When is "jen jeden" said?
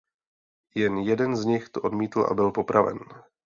0.75-1.35